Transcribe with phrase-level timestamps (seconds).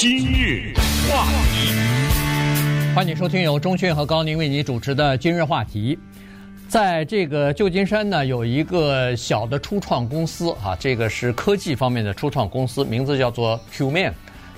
[0.00, 0.72] 今日
[1.10, 5.98] 话题，欢迎收听由钟讯和高宁为你主持的今日话题。
[6.68, 14.12] 在这个旧金山呢，有一个小的初创公司啊，这个是科技方面的初创公司，名字叫做 Qman。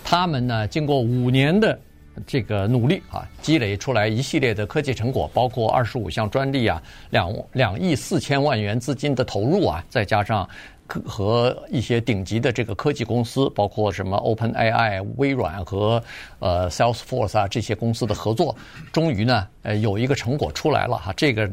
[0.04, 1.80] 他们呢，经过五年的
[2.26, 10.48] 这个努力啊，积累出来一系列的科技成果，包括二十五项专利啊，两两亿四千万元资金的投入啊，再加上。
[11.06, 16.02] 和一些顶级的这个科技公司，包括什么 OpenAI、微软和
[16.40, 18.56] 呃 Salesforce 啊这些公司的合作，
[18.90, 21.12] 终于呢，呃有一个成果出来了哈。
[21.16, 21.48] 这个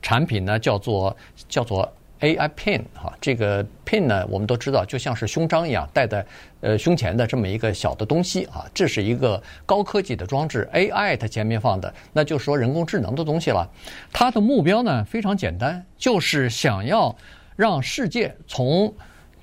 [0.00, 1.14] 产品呢叫做
[1.50, 1.86] 叫做
[2.20, 3.12] AI Pin 哈。
[3.20, 6.24] 这个 Pin 呢，我们都知道就像是胸章一样戴在
[6.60, 8.64] 呃胸前的这么一个小的东西啊。
[8.72, 13.68] 这是一个高科技的装置，AI 它前面放的，那就是说人工智能的东西了。
[14.12, 17.14] 它的目标呢非常简单，就是想要。
[17.58, 18.94] 让世界从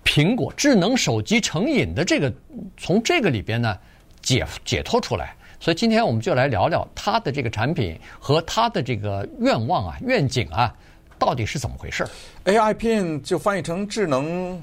[0.05, 2.33] 苹果智能手机成瘾的这个
[2.77, 3.77] 从这个里边呢
[4.21, 10.73] 解解脱出来，所以今天我们就来聊聊它的这个产品和它的这个愿望啊愿景啊
[11.17, 12.07] 到底是怎么回事
[12.45, 14.61] ？AI Pin 就翻译成智能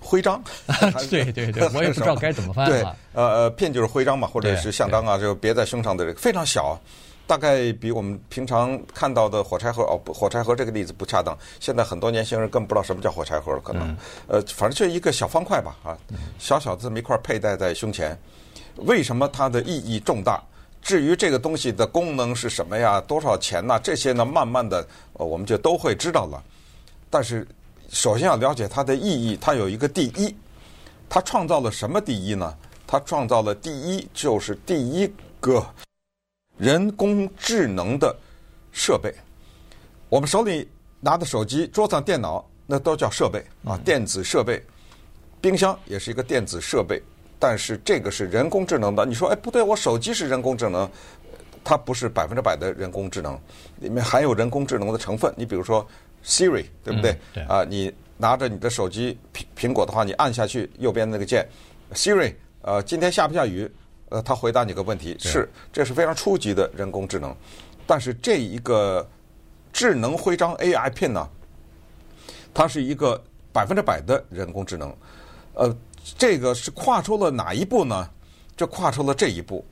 [0.00, 0.42] 徽章，
[1.10, 6.78] 对对对，我也不知道该怎么翻对，呃呃，Pin 就是徽章嘛，或者是象征啊，就别在胸上的这个非常小。
[7.26, 11.34] 大概比我们平常看到的火柴盒哦，火柴盒这个例子不恰当。
[11.58, 13.96] 现在很多年轻人更不知道什么叫火柴盒了，可能，
[14.28, 15.96] 呃，反正就一个小方块吧，啊，
[16.38, 18.14] 小小的这么一块佩戴在胸前。
[18.76, 20.42] 为什么它的意义重大？
[20.84, 23.00] 至于这个东西的功能是什么呀？
[23.00, 23.80] 多少钱呢？
[23.82, 26.44] 这些呢，慢慢的，我们就都会知道了。
[27.08, 27.46] 但是，
[27.88, 30.36] 首先要了解它的意义，它有一个第一，
[31.08, 32.54] 它创造了什么第一呢？
[32.86, 35.66] 它创造了第一，就是第一个。
[36.58, 38.14] 人工智能的
[38.70, 39.12] 设备，
[40.08, 40.68] 我们手里
[41.00, 44.62] 拿的手机、桌上电脑，那都叫设备啊，电子设备。
[45.40, 47.02] 冰箱也是一个电子设备，
[47.46, 49.04] 但是这个是人工智能的。
[49.04, 50.90] 你说，哎，不对，我手机是人工智能，
[51.62, 53.38] 它不是百分之百的人工智能，
[53.80, 55.30] 里面含有人工智能的成分。
[55.36, 55.86] 你比如说
[56.24, 57.14] Siri，对不对？
[57.34, 61.46] 对啊，你拿着你的手机苹苹果的话，你按下去右边那个键
[61.92, 63.70] ，Siri，呃，今天下不下雨？
[64.08, 67.36] 呃，他回答你个问题是，这是非常初级的人工智能，
[67.86, 69.06] 但是这一个
[69.70, 71.28] 智能徽章 AI Pin 呢，
[72.54, 74.96] 它是一个百分之百的人工智能。
[75.52, 75.76] 呃，
[76.18, 78.10] 这个是跨出了哪一步呢？
[78.56, 79.64] 就跨出了这一步，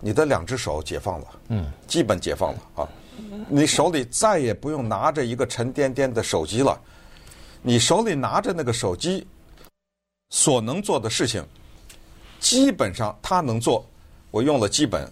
[0.00, 2.88] 你的两只手解放了，嗯，基本解放了啊，
[3.48, 6.80] 你手里再也不用拿着一个沉甸甸的手机了，
[7.62, 9.24] 你手里拿着那个手机
[10.30, 11.44] 所能做的事情。
[12.40, 13.86] 基本上他能做，
[14.30, 15.10] 我用了基本，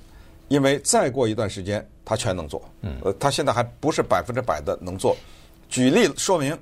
[0.49, 2.63] 因为再过一段时间他全能做。
[2.83, 5.17] 嗯，呃，他现在还不是百分之百的能做。
[5.71, 6.59] 举例说明，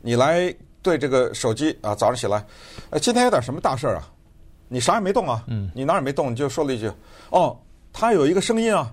[0.00, 2.44] 你来对这个手机啊，早上起来，
[2.90, 4.08] 呃，今天有点什么大事儿啊？
[4.68, 5.44] 你啥也没动啊？
[5.48, 6.90] 嗯，你哪也没动，你就说了一句，
[7.30, 7.56] 哦，
[7.92, 8.92] 他有一个声音啊，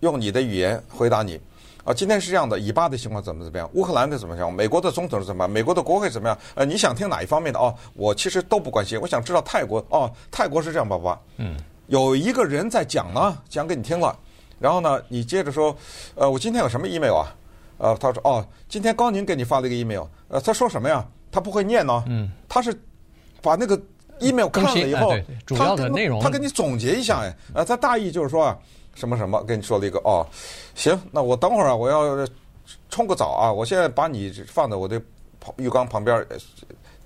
[0.00, 1.40] 用你的语言回答你。
[1.84, 3.68] 啊，今天是这样的，以巴的情况怎么怎么样？
[3.74, 4.52] 乌克兰的怎么样？
[4.52, 5.50] 美国的总统是怎么样？
[5.50, 6.38] 美国的国会怎么样？
[6.54, 7.58] 呃，你想听哪一方面的？
[7.58, 9.84] 哦，我其实都不关心，我想知道泰国。
[9.88, 11.18] 哦，泰国是这样，爸爸。
[11.38, 11.56] 嗯。
[11.88, 14.16] 有一个人在讲呢，讲给你听了，
[14.60, 15.76] 然后呢，你接着说，
[16.14, 17.34] 呃，我今天有什么 email 啊？
[17.82, 21.04] 呃，他说，哦，今天高宁给你发了一个 email，呃，他说什么呀？
[21.32, 22.04] 他不会念呢。
[22.06, 22.30] 嗯。
[22.48, 22.72] 他是
[23.42, 23.78] 把那个
[24.20, 28.58] email 看了以后，哎、主要的内容他，他给你总结一下，哎，呃，他大意就是说啊。
[28.94, 30.20] 什么什么跟你说了一个哦，
[30.74, 32.28] 行，那我等会儿啊，我要
[32.90, 35.00] 冲个澡啊，我现在把你放在我的
[35.56, 36.22] 浴缸旁边，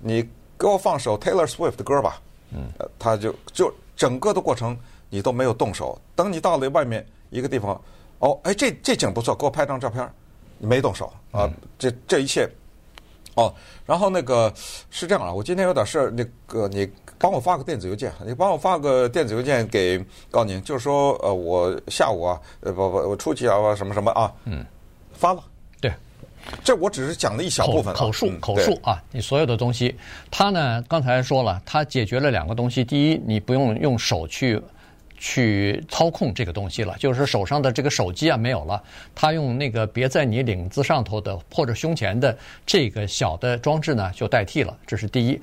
[0.00, 2.20] 你给我放首 Taylor Swift 的歌吧。
[2.50, 4.76] 嗯，他就就整个的过程
[5.08, 7.81] 你都没有动手，等你到了外面一个地方，
[8.19, 10.25] 哦，哎，这这景不错，给我拍张照片，你
[10.59, 12.49] 没动手啊，这这一切，
[13.34, 14.53] 哦，然后那个
[14.91, 16.89] 是这样啊，我今天有点事儿，那个你。
[17.19, 19.99] 帮我发个电子邮件，你帮我发个电子邮件给
[20.31, 24.62] 高宁，就是说，呃，我下午啊，呃，不不，我出去啊，什么什么啊，嗯，
[25.15, 25.43] 发了，
[25.81, 25.91] 对，
[26.62, 29.97] 这我只是讲了一小部分口，口述口述啊，你所有的东西，
[30.31, 34.62] 他呢刚才说了，他解决了两个东西，第一，你不用用手去
[35.18, 38.82] 去操控这个东西了，就是手上的这个手机啊没有了，
[39.14, 45.40] 他用那个别在你领子上头的或者胸前的这个小的装置呢就代替了，这是第一。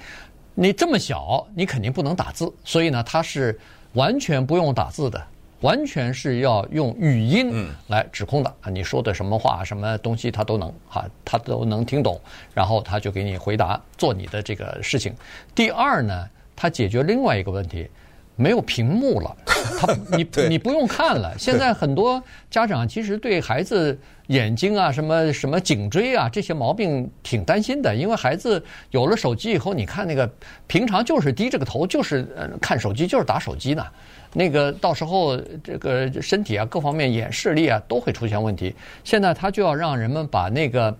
[0.56, 3.60] 你这么小，你肯定不能打字，所以呢，它是
[3.94, 5.20] 完全不用打字的，
[5.62, 8.70] 完全是要用语音来指控的啊！
[8.70, 12.22] 你说的什么话、什么东西，它都能哈，它都能听懂，
[12.54, 15.16] 然后它就给你回答，做你的这个事情。
[15.56, 17.90] 第二呢，它解决另外一个问题，
[18.36, 19.36] 没有屏幕了，
[19.80, 21.34] 他你你不用看了。
[21.38, 23.98] 现在很多家长其实对孩子
[24.28, 30.30] 眼睛啊、什么什么颈椎啊这些毛病挺担心的，因为孩子有了手机以后，你看那个
[30.68, 33.86] 平常就是低着个头，就是呃看手机，就是打手机呢。
[34.34, 38.74] 那个到时候这个身体啊各方面眼视力啊都会出现问题。
[39.04, 40.96] 现在他就要让人们把那个。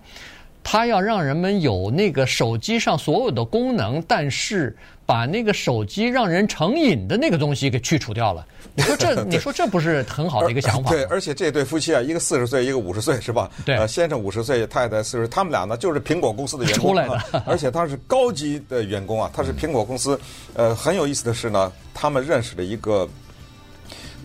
[0.66, 4.74] 他要让人们有那个手机上所有的功能，但是
[5.06, 8.46] 把那个手机让人成瘾的那个东西给去除掉了。
[8.74, 10.90] 你说这， 你说这不是很好的一个想法？
[10.90, 13.50] 对，而且这对夫妻啊，一个四十岁，一个五十岁，是吧？
[13.64, 13.76] 对。
[13.76, 20.18] 呃，先生五十岁，太太四十，他们俩呢就是苹果公司的员工出来的，而且他是高级的员工啊，他是苹果公司。
[20.54, 23.08] 呃，很有意思的是呢，他们认识了一个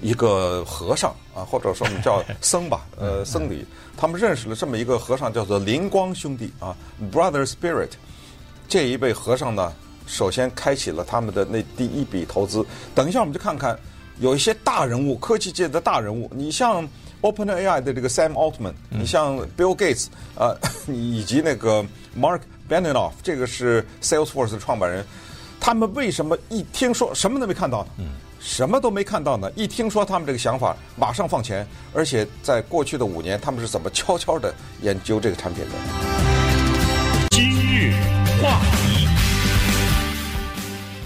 [0.01, 3.65] 一个和尚啊，或者说我们叫 僧吧，呃，僧侣。
[3.97, 6.73] 他们认识了这么一个和尚，叫做灵光兄弟啊
[7.11, 7.89] ，Brother Spirit。
[8.67, 9.73] 这一位和尚呢，
[10.09, 12.65] 首先开启了他们的那第一笔投资。
[12.95, 13.77] 等一下，我们就看看
[14.19, 16.29] 有一些大人物，科技界的大人物。
[16.33, 16.87] 你像
[17.21, 20.57] OpenAI 的这个 Sam Altman，你像 Bill Gates 呃，
[20.91, 21.85] 以及那个
[22.19, 25.05] Mark Benioff，这个是 Salesforce 的创办人。
[25.59, 28.05] 他们为什么一听说什么都没看到呢？
[28.39, 29.51] 什么都没看到呢？
[29.53, 31.67] 一听说他们这个想法，马上放钱。
[31.93, 35.71] 而且在过去的五年，他们是怎么悄悄的研究这个产品的？
[37.31, 37.93] 今日
[38.41, 38.88] 话题，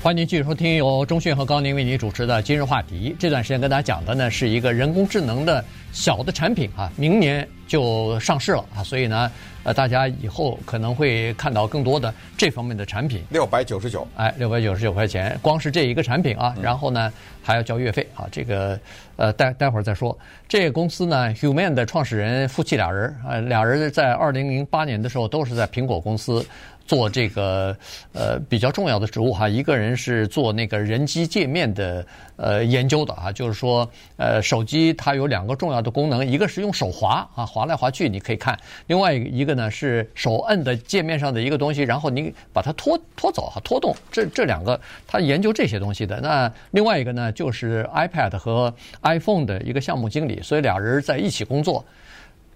[0.03, 3.11] 欢迎您继续收听由中讯和高宁为您主持的《今日话题》。
[3.17, 9.31] 这段时间跟大家讲的呢，是一个人工智能的小的产品啊，明年就上市了啊，所以呢。
[9.65, 13.23] 呃，大家以后可能会看到更多的这方面的产品。
[13.29, 17.09] 六百九十九，哎，六百九十九块钱，光是这一个产品啊，然后呢
[17.41, 18.77] 还要交月费啊，这个
[19.15, 20.19] 呃待待会儿再说。
[20.49, 26.45] 这个公司呢，Humane 的创始人夫妻俩人，呃，俩人在二零零八年的时候都是在苹果公司。
[26.85, 27.73] 做这个
[28.11, 32.05] 呃比较重要的职务哈，一个人是做那个人机界面的
[32.35, 38.57] 呃研究的啊，就是说呃手机它有两个重要的的功能，一个是用手滑啊，滑来滑去你可以看，
[38.87, 46.19] 另外一个呢是手摁的界面上的一个东西，然后你把它拖拖走哈，拖动，这这两个他研究这些东西的。
[46.21, 51.83] 那另外一个呢就是 iPad 和 iPhone 的一个项目经理，所以俩人在一起工作，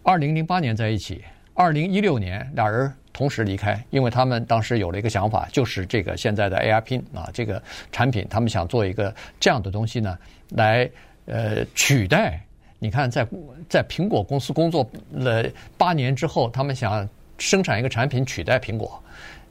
[0.01, 1.23] 二零零八年在一起，
[1.53, 2.91] 二零一六年俩人。
[3.13, 7.59] 同时离开，因为他们当时有了一个想法，就是这个现在的 AI 拼啊，这个
[7.91, 10.15] 产品，他们想做一个这样的东西呢，
[10.49, 10.87] 来
[11.25, 12.39] 呃取代。
[12.79, 13.31] 你看在，在
[13.69, 15.45] 在苹果公司工作了
[15.77, 17.07] 八年之后，他们想
[17.37, 19.01] 生产一个产品取代苹果，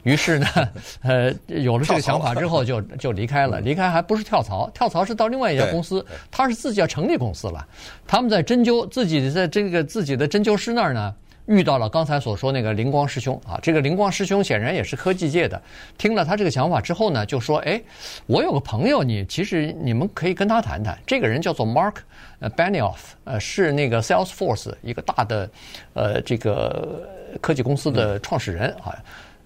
[0.05, 0.47] 于是呢，
[1.03, 3.61] 呃，有了这个想法之后就，就就离开了。
[3.61, 7.67] 离开还不是跳槽，跳槽是到另外一家公司，他是自己要成立公司了。
[8.07, 11.15] 他们在针灸自己在这个自己的针灸师那儿呢。
[11.47, 15.61] 遇到了刚才所说那个灵光师兄啊，这个灵光师兄显然也是科技界的。
[15.97, 17.81] 听了他这个想法之后呢，就说：“哎，
[18.27, 20.99] 我有个朋友，你其实你们可以跟他谈谈。
[21.07, 21.95] 这个人叫做 Mark
[22.41, 25.51] Benioff，呃，是那个 Salesforce 一个大的
[25.95, 27.09] 呃这个
[27.41, 28.97] 科技公司的创始人啊。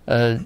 [0.07, 0.39] 呃，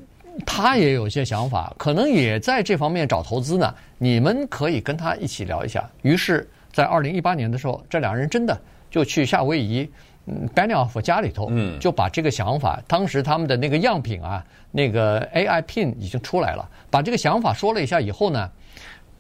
[0.45, 3.73] 他也有些想法，可能也在这方面找投资呢。
[3.99, 5.89] 你们可以跟他一起聊一下。
[6.03, 8.61] 于是，在二零一八年的时候，这两人真的
[8.91, 9.89] 就去夏威夷。”
[10.27, 18.51] 嗯，Benioff 家里头，嗯，就把这个想法，当时他们的那个样品啊，那个 AI Pin 已经出来了，把这个想法说了一下以后呢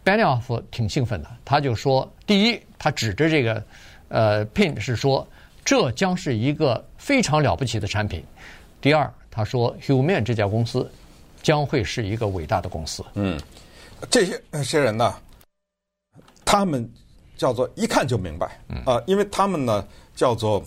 [0.02, 3.62] ，Benioff 挺兴奋的，他就说，第一，他指着这个
[4.08, 5.28] 呃 Pin 是说，
[5.62, 8.22] 这将是一个非常了不起的产品；
[8.80, 10.90] 第二，他说 Humane 这家公司
[11.42, 13.04] 将会是一个伟大的公司。
[13.12, 13.38] 嗯，
[14.08, 15.14] 这些那些人呢，
[16.46, 16.90] 他们
[17.36, 20.64] 叫做一看就明白，啊，因为他们呢叫做。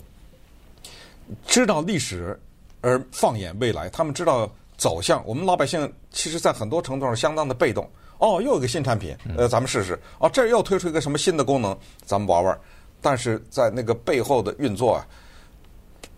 [1.46, 2.38] 知道历史
[2.80, 5.22] 而放眼未来，他们知道走向。
[5.26, 7.88] 我们老百姓其实，在很多程度上相当的被动。
[8.18, 9.98] 哦，又有一个新产品，呃，咱们试试。
[10.18, 12.58] 哦，这儿又推出一个什么新的功能，咱们玩玩。
[13.00, 15.06] 但是在那个背后的运作啊，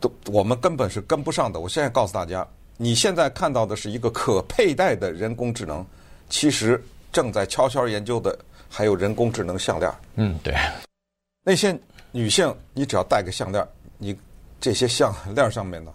[0.00, 1.60] 都我们根本是跟不上的。
[1.60, 2.46] 我现在告诉大家，
[2.78, 5.84] 你现在看到的是一个可佩戴的人工智能，
[6.30, 8.38] 其实正在悄悄研究的
[8.68, 9.92] 还有人工智能项链。
[10.14, 10.54] 嗯，对。
[11.44, 11.78] 那些
[12.12, 13.66] 女性，你只要戴个项链，
[13.98, 14.16] 你。
[14.60, 15.90] 这些项链上面呢，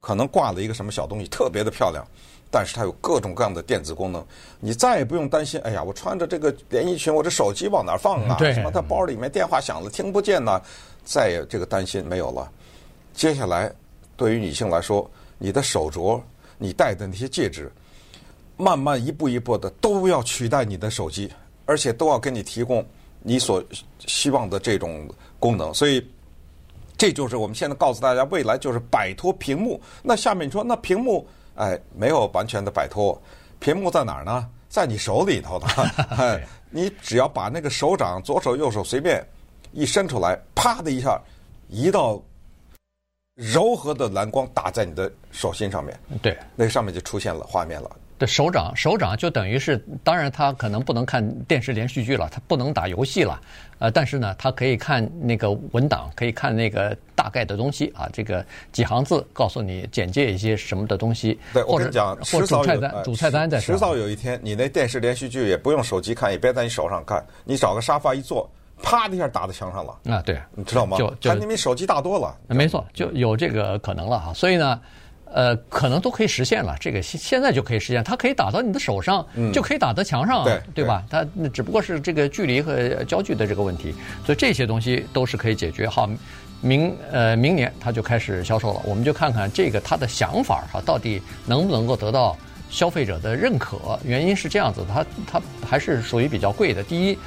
[0.00, 2.06] 可能挂了一个什么小东西，特别的漂亮，
[2.50, 4.24] 但是它有各种各样的电子功能，
[4.58, 5.60] 你再也不用担心。
[5.60, 8.36] 哎呀，我穿着这个连衣裙，我这手机往哪放啊？
[8.38, 8.70] 对，什么？
[8.70, 10.62] 它包里面电话响了听不见呢？
[11.04, 12.50] 再也这个担心没有了。
[13.12, 13.70] 接下来，
[14.16, 16.20] 对于女性来说，你的手镯，
[16.56, 17.70] 你戴的那些戒指，
[18.56, 21.30] 慢慢一步一步的都要取代你的手机，
[21.66, 22.82] 而且都要给你提供
[23.20, 23.62] 你所
[24.06, 25.06] 希望的这种
[25.38, 26.02] 功能，所以。
[26.98, 29.80] 这就是我们现在告诉大家，未来就是摆脱屏幕。
[30.02, 33.18] 那下面你说，那屏幕，哎，没有完全的摆脱。
[33.60, 34.46] 屏幕在哪儿呢？
[34.68, 35.66] 在你手里头的。
[36.70, 39.24] 你只要把那个手掌左手右手随便
[39.72, 41.18] 一伸出来，啪的一下，
[41.68, 42.20] 一道
[43.34, 45.98] 柔和的蓝光打在你的手心上面。
[46.20, 47.90] 对，那个上面就出现了画面了。
[48.18, 53.40] 的手掌，手掌就等于是，当然他可能不能看电视连续剧了，他不能打游戏了，
[53.78, 61.38] 呃，但是呢，他可以看那个文档，可以看那个大概的东西啊，这个几行字告诉你简介一些什么的东西。
[61.52, 68.50] 对，我跟你讲，或者主菜单，主菜单在迟早有一天，你那电视连续剧也不用手机看，也别在你手上看，你找个沙发一坐，
[68.82, 69.96] 啪的一下打在墙上了。
[70.12, 70.96] 啊，对，你知道吗？
[70.98, 72.36] 就就你比手机大多了。
[72.48, 74.80] 没错，就有这个可能了哈，所以呢。
[75.32, 81.04] 呃，可能都可以实现了，这个现现在就可以实现，它可以打到你的手上，嗯、就可以打到墙上，对，对吧？
[81.10, 83.94] 它那只不过是这个距离和焦距的这个问题，
[84.24, 85.88] 所以这些东西都是可以解决。
[85.88, 86.08] 好，
[86.60, 92.36] 明呃明年它就开始销售了，我们就看看这个它的想法哈，到底能不能够得到
[92.70, 93.98] 消费者的认可？
[94.04, 96.82] 原因是这样子，它它还是属于比较贵的。
[96.82, 97.18] 第一，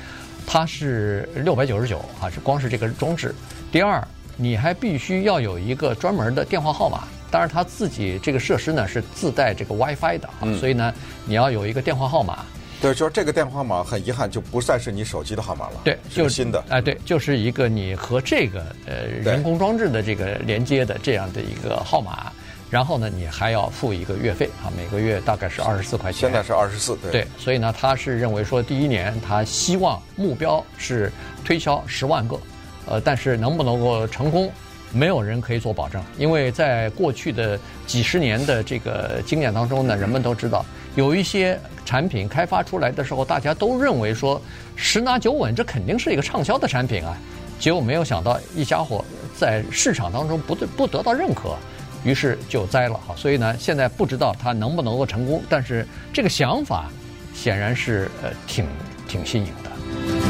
[0.45, 3.29] 它是六百九十九啊，是光是这个装置；
[3.71, 4.05] 第二，
[4.35, 7.07] 你还必须要有一个专门的电话号码。
[7.31, 10.93] 当然，他自己这个设施呢是自带这个 WiFi 的啊，嗯、所以呢，
[11.25, 12.45] 你要有一个电话号码。
[12.81, 15.81] 对，就是这个电话号码很遗憾就不再是你手机的号码了。
[15.83, 16.59] 对，就是新的。
[16.67, 22.31] 哎、呃，对，就是一个你和这个呃人工装置的这个连接的这样的一个号码。
[22.71, 26.21] 然后呢，你还要付一个月费啊，每个月大概是二十四块钱。
[26.21, 27.11] 现在是二十四，对。
[27.11, 31.11] 对，所以呢，他是认为说第一年他希望目标是
[31.43, 32.39] 推销十万个，
[32.87, 34.49] 呃，但是能不能够成功？
[34.93, 37.57] 没有人可以做保证，因为在过去的
[37.87, 44.41] 几十年的这个经验当中呢，人们都知道有一些产品开发出来的时候，大家都认为说
[44.75, 47.17] 十拿九稳，这肯定是一个畅销的产品啊。
[47.59, 49.05] 结果没有想到一家伙
[49.37, 51.55] 在市场当中不得不得到认可，
[52.03, 53.15] 于是就栽了哈。
[53.15, 56.89] 所以呢，现在不知道它能不能够成功，但是这个想法
[57.33, 58.65] 显然是呃挺
[59.07, 60.20] 挺新颖的。